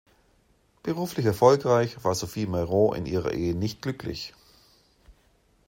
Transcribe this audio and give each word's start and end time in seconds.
Beruflich 0.81 1.27
erfolgreich, 1.27 2.03
war 2.03 2.15
Sophie 2.15 2.47
Mereau 2.47 2.91
in 2.95 3.05
ihrer 3.05 3.33
Ehe 3.33 3.53
nicht 3.53 3.83
glücklich. 3.83 4.33